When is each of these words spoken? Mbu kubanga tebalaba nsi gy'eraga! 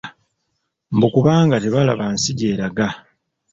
Mbu 0.95 1.07
kubanga 1.13 1.55
tebalaba 1.63 2.05
nsi 2.13 2.31
gy'eraga! 2.37 2.87